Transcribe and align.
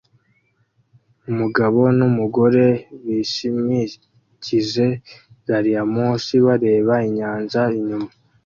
Umugabo 1.31 1.79
numugore 1.97 2.65
bishimikije 3.03 4.87
gariyamoshi 5.47 6.35
bareba 6.45 6.93
inyanja 7.07 7.61
inyuma 7.79 8.09